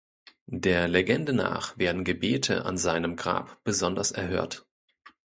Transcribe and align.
Der 0.47 0.87
Legende 0.87 1.31
nach 1.31 1.77
werden 1.77 2.03
Gebete 2.03 2.65
an 2.65 2.75
seinem 2.75 3.15
Grab 3.15 3.63
besonders 3.63 4.11
erhört. 4.11 4.65